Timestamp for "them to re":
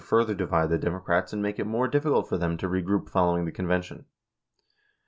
2.35-2.81